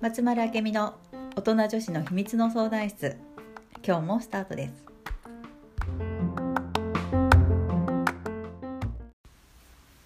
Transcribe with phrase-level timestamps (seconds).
[0.00, 0.94] 松丸明美の
[1.34, 3.16] 大人女子の秘密の相談室
[3.84, 4.86] 今日もスタートです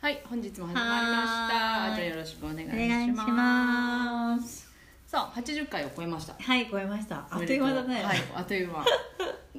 [0.00, 1.94] はい、本日も始まりました。
[1.94, 3.30] じゃあよろしくお願いしお願いします。
[3.30, 4.72] ます
[5.06, 6.34] さあ、80回を超えました。
[6.40, 8.86] はい超えましたあっという間だねはい、あっという間。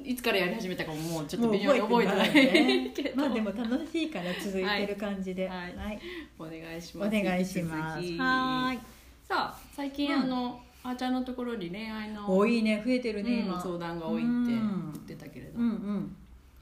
[0.04, 2.90] いつからやり始めたかももうちょっと微妙に覚えてないね。
[2.94, 5.48] けど、まあでも楽しいから続いてる感じで。
[5.48, 5.76] ははい。
[5.76, 6.00] はい。
[6.38, 7.10] お願いしおます。
[7.10, 7.98] 願いします。
[7.98, 8.78] はーい。
[9.26, 10.20] さあ、最近、うん。
[10.22, 12.82] あのあーちゃんのところに恋愛の多いね。
[12.84, 13.60] 増えてるねうん今。
[13.60, 14.90] 相談が多いってうん。
[14.92, 16.16] 言ってたけれど、うんうん。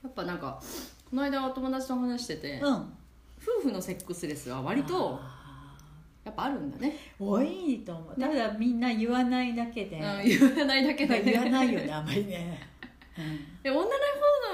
[0.05, 0.63] やっぱなんか
[1.11, 2.75] この間お友達と話してて、うん。
[2.75, 5.77] 夫婦のセックスレスは割とあ
[6.25, 6.97] やっぱあるんだね。
[7.21, 8.21] ー多いと思う。
[8.21, 9.97] ただみんな言わないだけで。
[9.97, 12.71] うん、言わないだけで、ね、言わないよねあんまりね
[13.63, 13.89] で女の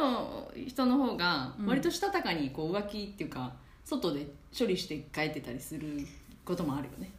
[0.01, 1.66] 方の人の方がうん。
[1.66, 3.55] 割としたたかにこう浮気っていうか
[3.85, 4.27] 外で
[4.57, 6.07] 処理して帰ってたりする
[6.45, 7.10] こともあるよね。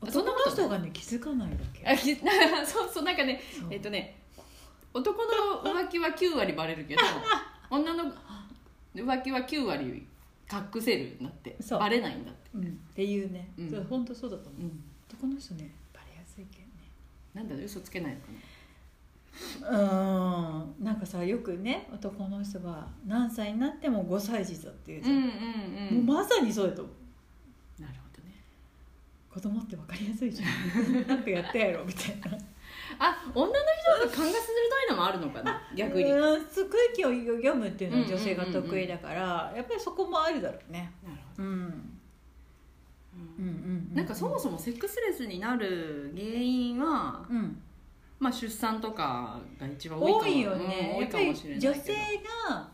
[0.00, 1.86] 男の人がね気づかないだけ。
[1.86, 2.14] あき
[2.66, 4.16] そうそうなんかねえっとね
[4.92, 7.00] 男の浮気は9割バレるけど
[7.70, 8.12] 女の
[8.94, 10.06] 浮気は9割
[10.52, 11.56] 隠せるんだって。
[11.70, 12.62] バレないんだって、うん。
[12.62, 13.50] っていうね。
[13.58, 13.70] うん。
[13.70, 14.62] そう本当そうだと思う。
[14.62, 16.72] うん、男の人ねバレやすいけどね。
[17.32, 18.26] なんだろう嘘つけないのか
[19.60, 20.84] うん。
[20.84, 26.06] なんかさよくね男の人が何歳になっても5歳児だっていうじゃん、なうんうんうん。
[26.06, 26.90] もうまさにそうだと思
[27.78, 27.82] う。
[27.82, 28.34] なるほどね。
[29.32, 31.06] 子供って分かりやすいじゃん。
[31.06, 32.38] なんかやったやろみたいな。
[32.98, 33.54] あ女の
[34.00, 34.40] 人って勘が鋭
[34.86, 36.10] いのもあるのかな逆に。
[36.10, 36.46] 空
[36.94, 40.92] 気を読むっていうのは女性が得意だから、やっぱりそこもあるだろうね。
[41.36, 41.48] ほど。
[41.48, 41.64] うんうん
[43.38, 43.46] うん
[43.90, 43.94] うん。
[43.94, 47.60] なんかそもそもセックスレスになる原因は、うん
[48.24, 51.92] まあ、出産とかが一番多いよね、うん女性
[52.48, 52.68] が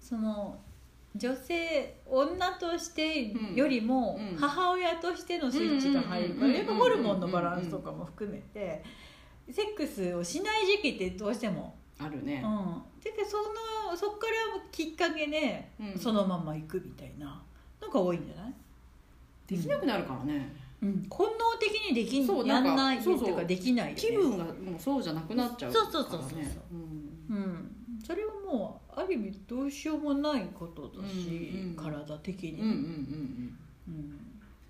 [0.00, 0.58] その
[1.14, 8.82] 女性女としてよりもうん母親としてのスイッチが入るからうんやっぱホルモンのバランスとかも含めて
[9.48, 14.32] セックスをしない時期ってどうしても、あるねうん、でそのそっから
[14.72, 17.40] きっかけでうんそのまま行くみたいな
[17.80, 18.54] のが多いんじゃない、
[19.46, 20.52] できなくなるからね、
[20.86, 23.18] うん、本能的にできそうなんかんないってそう。
[23.18, 24.00] そういうかできないよね。
[24.00, 26.40] 気分がもうそうじゃなくなっちゃうから、ね、そうそうそうそうそう。
[27.30, 27.36] うん。
[27.36, 27.72] うん、
[28.04, 33.58] それはもうある意味どうしようもないことだし、うんうん体的に、うんうんうんうん。
[33.88, 34.18] うん。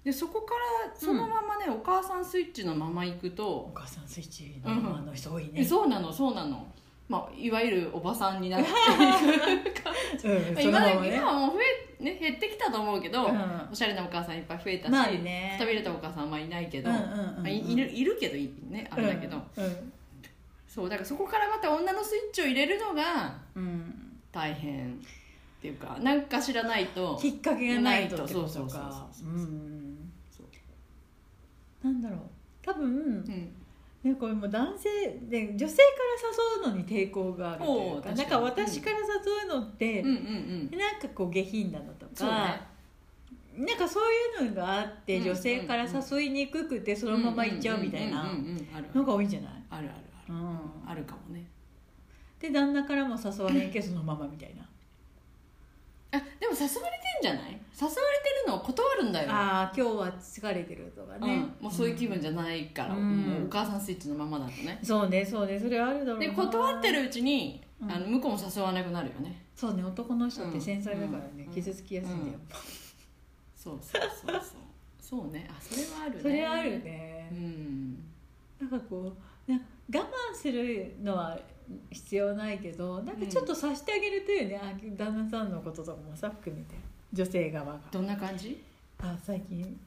[0.04, 0.54] でそこか
[0.86, 6.64] らそのままね、お母さんスイッチのまま行くおと、母さんスイッチのままの人多いね、えそうなのそうなの、
[7.08, 8.68] まあ、いわゆるおばさんになって
[10.28, 11.16] うん、その今ね。
[11.16, 11.60] 今はもう増
[12.00, 13.68] え、ね、減ってきたと思うけど、うん。
[13.70, 17.16] おしゃれなお母さんいっぱい増えたし、まあねくたびれたお母さんあんまりいないけど、うんうんうんうん。
[17.16, 19.92] まあいいるいるけどいいねあれだけど、うん
[20.68, 24.18] そうだからそこからまた女のスイッチを入れるのがうん。
[24.32, 24.96] 大変っ
[25.62, 28.52] ていうかなんか知らないときっかけがないとってこないと。
[28.52, 29.50] そうそうとかそうそううそう。
[29.50, 30.12] ん。
[30.36, 30.42] そ
[31.84, 32.20] うなんだろう。
[32.62, 33.24] 多分、う
[34.06, 34.88] んね、これも男性
[35.28, 35.82] で女性か
[36.62, 39.04] ら誘うのに抵抗があるというかなんか私から誘
[39.48, 40.08] うのって、うん。
[40.08, 42.44] うんなんかこう下品だなとそうか、
[43.56, 43.66] ね。
[43.66, 48.24] なんかそういうのがあってうん女性から誘いにくくてそのまま行っちゃうみたいな
[48.94, 49.94] のが多いんじゃない、あるある
[50.26, 50.34] ある。
[50.34, 51.44] うん、あるかもね。
[52.38, 54.62] で旦那からも誘われんけそのままみたいな。
[56.12, 57.58] あでも誘われてんじゃない？
[57.78, 58.00] 誘われて
[58.46, 59.30] るのを断るんだよ。
[59.30, 63.18] ああ今日は疲れてるとかね、うん、もうそういう気分じゃないから、うん。
[63.18, 64.78] もうお母さんスイッチのままだとね。
[64.82, 65.60] そうねそうね。
[65.60, 66.26] それはあるだろうな。
[66.26, 67.92] で断ってるうちに、うん。
[67.92, 69.42] あの向こうも誘わなくなるよね。
[69.54, 71.52] そうね男の人って繊細だからね、うん。
[71.52, 72.38] 傷つきやすいんだよ、
[73.54, 74.42] そうそうそうそう。
[74.98, 75.46] そうね。
[75.50, 76.20] あそれはあるね。
[76.22, 77.28] それはあるね。
[77.32, 78.04] う、ん。
[78.58, 79.12] なんかこ
[79.48, 79.60] うな
[79.94, 81.38] 我慢するのは
[81.90, 86.74] 必要ないけどなんかちょっとさしてあげるというね、あ旦那さんのこととかもさ含めて
[87.12, 87.80] 女性側が。
[87.90, 88.62] どんな感じ？
[88.98, 89.78] あ最近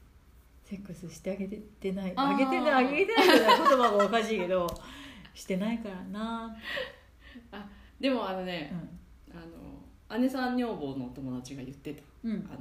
[0.63, 2.13] セックスしてあげてない。
[2.15, 4.67] あげてないあげてないって言葉がおかしいけど
[5.33, 6.55] してないからな。
[7.99, 8.71] でもあのね
[9.29, 9.37] う、
[10.11, 12.01] あの姉さん女房の友達が言ってた。
[12.27, 12.59] ん、うん、あの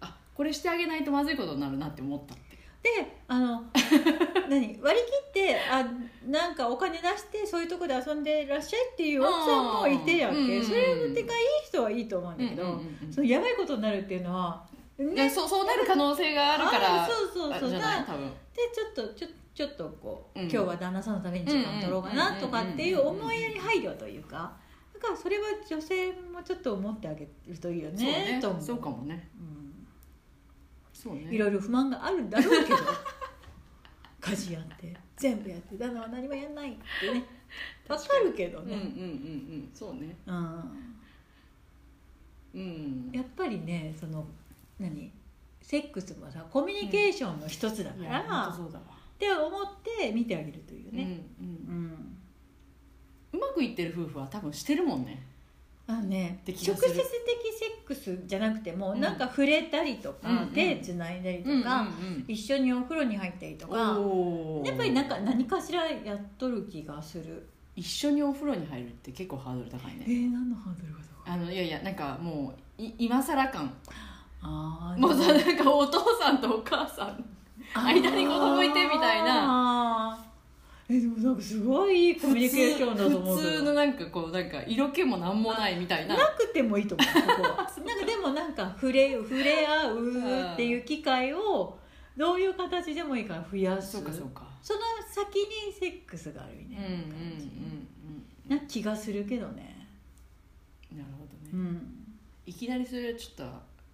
[0.00, 2.90] あこれしてあげないとまずいことになるなって思ったってで
[3.28, 3.62] あの
[4.50, 4.78] 何？
[4.82, 5.84] 割り切ってあ
[6.26, 10.60] なんかお金出してそういうとこで遊んでらっしゃいっていう奥さんもいてやっうんうんうん。
[10.60, 11.22] けそれがいい
[11.66, 13.12] 人はいいと思うんだけど、うんうんうんうん。
[13.12, 14.64] そのやばいことになるっていうのは
[14.98, 17.68] ねそうそうなる可能性があるからあそうそうそう。
[17.68, 18.00] あじゃない？
[18.00, 18.28] な多分。
[18.28, 18.34] で
[18.74, 20.44] ちょっとちょちょっとこう、うん。
[20.44, 24.52] 今日は旦那さんのために時間取ろうかなとかっていう思いやり配慮というか
[24.94, 28.40] だからそれは女性もちょっと思ってあげるといいよそうねね。
[28.40, 28.62] と思う。
[28.62, 29.28] そうかもね。
[29.38, 29.61] うん
[31.02, 31.34] そうね。
[31.34, 32.76] いろいろ不満があるんだろうけど
[34.20, 37.24] 家事やって全部やって旦那は何もやんないってね。
[37.88, 38.96] わかるけどね、うんうんうんう
[39.64, 39.70] ん。
[39.74, 40.16] そうね。
[40.26, 40.94] うん。
[42.54, 43.10] うん。
[43.12, 44.24] やっぱりねその
[44.78, 45.10] 何
[45.60, 48.84] セックスもさコミュニケーションの一つだから、いや本当っそうだわ。
[49.18, 49.66] て思っ
[49.98, 51.54] て見てあげるというね、うんうん。
[51.56, 52.18] うん。
[53.32, 55.31] うまくいってる夫婦は多分してるもんね
[55.86, 59.00] あのね直接的セックスじゃなくても、うん。
[59.00, 60.48] なんか触れたりとか、うんうん。
[60.48, 67.46] 手つないだりとか、うんうん一緒にお風呂に入ったりとかやっぱりなんか何かしらやっとる気がする。
[67.74, 70.04] 一緒にお風呂に入るって結構ハードル高いね。
[70.06, 71.34] えー、何のハードルが高い？
[71.34, 73.72] あのいやいやなんかもうい今更感。
[74.42, 77.24] あーもうさなんかお父さんとお母さん
[77.74, 80.18] 間に子供いてみたいな
[80.88, 86.14] えでもなんかすごいいいコミュニケーションだと思う普通のなんかこうなんか色気もなんもないみたいな。
[86.14, 87.56] なくてもいいと思うここは
[87.86, 91.78] なんかでもなんか触れ触れ合うっていう機会を
[92.16, 93.92] どういう形でもいいから増やす。
[93.92, 94.42] そうかそうか。
[94.62, 94.80] その
[95.10, 97.46] 先にセックスがあるみたいな感じ。
[97.46, 97.88] うん
[98.48, 99.86] な気がするけどね。
[100.92, 102.04] なるほどね、うん。
[102.44, 103.44] いきなりそれはちょっと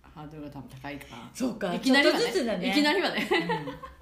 [0.02, 1.31] ハードルが多分高いから。
[1.32, 1.73] そうか。
[1.75, 2.70] いきなりはちょっとずつだね。
[2.70, 3.29] いきなりはね。
[3.31, 3.97] うん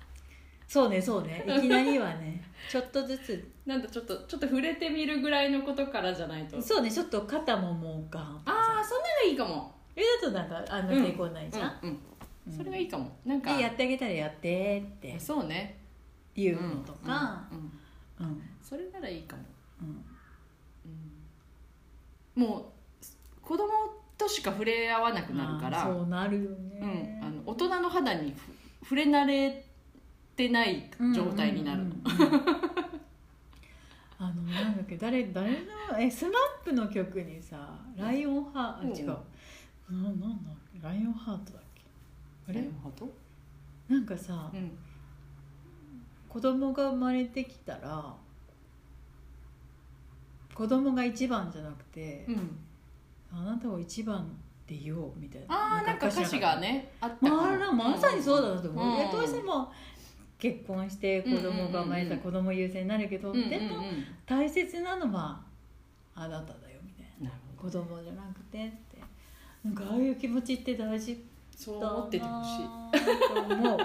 [0.67, 1.45] そうねそうね。
[1.47, 3.53] いきなりはね ちょっとずつ。
[3.65, 6.61] なんだちょっとちょっと触れてみるぐらいのことからじゃないと。
[6.61, 9.75] そうねちょっと肩ももうガンああそんなのいいかも。
[9.95, 12.01] えだとなんかあのうん抵抗ないじゃん、うん、うん
[12.49, 12.53] うん。
[12.53, 13.17] それがいいかも。
[13.25, 13.57] なんか。
[13.57, 15.19] でやってあげたらやってって。
[15.19, 15.79] そうね。
[16.35, 17.47] 言うのとか。
[17.51, 17.59] うん
[18.27, 19.43] うんそれならいいかも、
[19.83, 20.05] うん。
[22.43, 22.49] うん。
[22.49, 22.65] もう
[23.41, 23.69] 子供
[24.19, 25.85] としか触れ合わなくなるから。
[25.85, 28.35] そうなるようん、ね、あの大人の肌に
[28.83, 29.65] ふ触れ慣れ
[30.37, 31.95] てない状態になるの、
[34.19, 35.57] あのなんだっけ誰誰の
[35.99, 39.13] え SMAP の曲にさ「ライオンハート」
[39.91, 40.29] あ違う、ななんだ
[40.83, 41.83] ライオンハートだっけ？
[42.49, 42.61] あれ？
[42.61, 43.13] なるほど、
[43.89, 44.79] なんかさうん、
[46.29, 48.15] 子供が生まれてきたら
[50.55, 52.59] 子供が一番じゃなくて、うん、
[53.31, 54.27] あなたを一番
[54.67, 55.55] で言おうみたいな。
[55.55, 57.29] ああなんか歌詞がねあった。
[57.29, 58.97] まあ、まさにそうだなと思う、うん。
[58.97, 59.71] いやどうしても
[60.47, 63.51] 結婚して子供が生まれた子供優先になるけど、うんうんうん。
[63.51, 63.83] でも
[64.25, 65.41] 大切なのは
[66.15, 67.31] あなただよみたいな。
[67.31, 67.63] など。
[67.63, 69.03] 子供じゃなくてって。
[69.65, 71.25] なんかああいう気持ちって大事
[71.57, 73.49] そう思っててほしい。
[73.49, 73.79] と思う。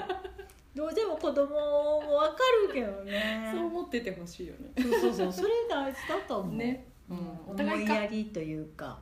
[0.75, 2.37] どうしても子供も分か
[2.67, 3.51] るけどね。
[3.53, 4.71] そう思っててほしいよね。
[4.77, 5.33] そうそうそう。
[5.33, 7.19] それ大事だと思う、ね、ううん。
[7.19, 8.99] ん、お思い互いかやりというか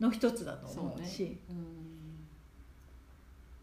[0.00, 1.38] の一つだと思うし。
[1.48, 1.78] うん。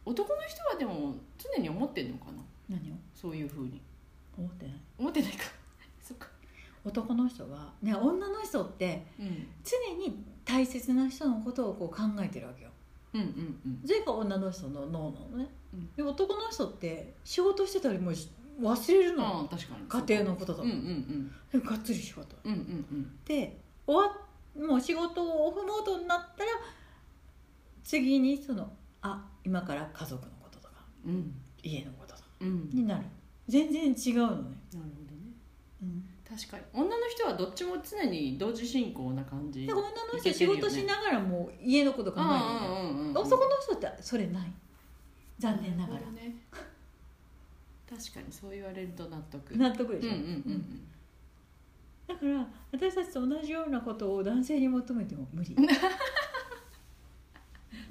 [0.06, 2.96] 男の人はでも常に思ってんのかな何を？
[3.14, 3.82] そういうふうに。
[4.38, 4.76] 思ってない。
[4.98, 5.44] 思ってないか。
[6.02, 6.28] そっか。
[6.84, 9.48] 男の人はね女の人ってうん。
[9.64, 12.70] 常に大切な人のことをこう考えてるわけよ。
[13.14, 13.28] うんうん
[13.66, 13.82] うん。
[13.86, 15.92] それが女の人の脳なのね、うん。
[15.94, 18.30] で男の人って仕事してたりもし
[18.62, 19.86] 忘れるの、ああ確かに。
[19.88, 21.60] 家庭のこととか、うんうんうん。
[21.62, 22.36] でがっつり仕事。
[22.44, 22.62] うんうんう
[22.96, 23.20] ん。
[23.26, 24.16] で終わ
[24.68, 26.52] もう仕事をオフモードになったら
[27.84, 28.72] 次にその
[29.02, 30.86] あ今から家族のこととか。
[31.06, 31.34] うん。
[31.64, 32.05] 家のこ
[32.46, 33.06] になる。
[33.48, 35.32] 全然違うのね、なるほどね。
[35.84, 36.64] うん、確かに。
[36.74, 39.66] 女の人はどっちも常に同時進行な感じ。
[39.68, 39.90] で女の
[40.20, 43.18] 人仕事しながらもう家のこと考えるんだよ、うんうんうんうん。
[43.18, 44.52] 男の人ってそれない。
[45.40, 46.00] 残念ながら。
[46.12, 46.36] ね。
[47.88, 49.56] 確かにそう言われると納得。
[49.56, 50.88] 納得でしょ、うんうんうん
[52.08, 55.56] だから私たちと同じようなことを男性に求めても無理。
[55.56, 55.66] う ん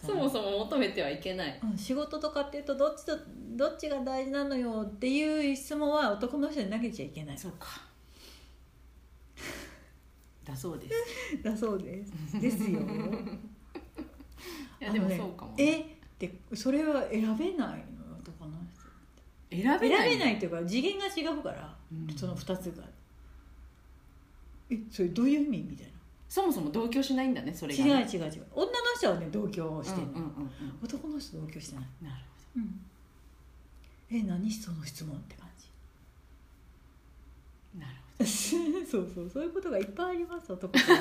[0.04, 1.58] そもそも求めてはいけない。
[1.62, 1.78] うん。
[1.78, 3.16] 仕事とかっていうとどっちと
[3.56, 7.38] どっちが大事なのよっていう質問は男の人に投げちゃいけない。
[7.38, 7.66] そうか。
[10.44, 11.42] だそうです。
[11.42, 12.12] だそうです。
[12.40, 12.80] ですよ。
[14.80, 15.52] いやでもそうかも。
[15.52, 15.80] ねえ？
[15.80, 15.86] っ
[16.18, 17.78] てそれは選べないの？
[17.78, 17.84] よ
[18.20, 18.52] 男の
[19.50, 22.16] 人選べない選べないっていうか次元が違うから、うん。
[22.16, 22.84] その2つが。
[24.70, 25.62] えそれどういう意味？
[25.62, 25.86] みたい
[26.34, 28.46] そもそも同居しないんだねそれがな違うね違う違う。
[28.56, 30.50] 女の人はね同居してる、うんうんうん
[30.82, 31.84] 男の人同居してない。
[32.02, 32.24] うんなる
[32.56, 32.80] うん。
[34.10, 35.68] え何その質問って感じ。
[37.74, 37.86] ほど。
[37.86, 38.26] な る
[38.84, 40.92] そうそうそういうことがいっぱいあります男とほど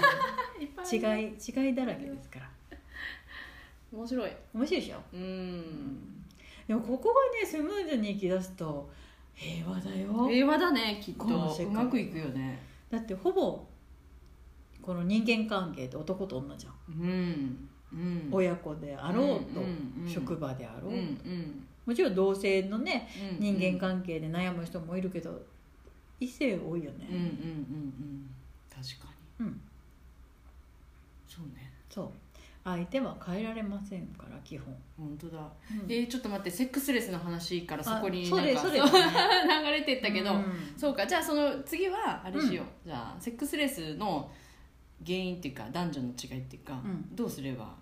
[0.62, 2.50] いっぱ女違い違いだらけですから。
[3.92, 4.32] 面白い。
[4.54, 5.02] 面白いでしょ？
[5.14, 6.24] うん。
[6.68, 8.88] でもここがねスムーズにいきだすと
[9.34, 10.28] 平和だよ。
[10.28, 11.24] 平和だねきっと。
[11.24, 11.66] この世界。
[11.66, 12.62] うまくいくよね。
[12.92, 13.66] だってほぼ
[14.86, 17.70] この人間関係って男と女じゃん、うん。
[17.94, 18.30] うん。
[18.32, 21.66] 親子であろうと、うんうん職場であろうと、うんうん。
[21.86, 23.08] もちろん同性のね
[23.40, 25.42] うん人間関係で悩む人もいるけど
[26.20, 27.08] 異性多いよね。
[27.10, 28.30] うんうんうんうん
[28.70, 29.08] 確か
[29.40, 29.46] に。
[29.48, 29.62] うん。
[31.28, 31.72] そうね。
[31.90, 32.10] そう。
[32.66, 35.40] 相手は変えられませんから基本、本当だ。
[35.40, 35.92] うん。
[35.92, 38.54] えーちょっと待ってセックスレスの話からそこになんかね
[39.66, 40.46] 流れてったけど、うん。
[40.78, 41.06] そうか。
[41.06, 44.32] じゃあその次はあれしよう、じゃあセックスレスの
[45.06, 47.16] 原因っていうか男女の違いっていうか、うん。
[47.16, 47.74] どうすれば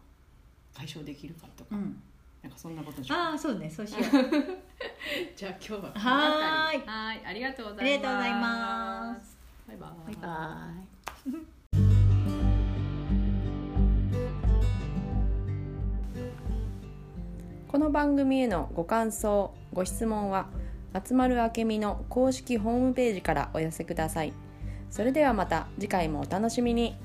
[0.73, 2.01] 解消できるかとか、うん。
[2.41, 4.01] なんかそんなことにしようああそうねそうしよう。
[5.35, 6.87] じゃあ今日はこのはーい辺り。
[6.87, 7.25] はーい。
[7.25, 7.83] ありがとうございます。
[7.83, 9.37] ありがとうございます。
[9.67, 10.91] バイババイバイ。
[17.71, 20.47] この番組へのご感想ご質問は
[20.91, 24.33] 松丸明美の公式ホームページからお寄せください
[24.91, 26.95] それではまた次回もお楽しみに。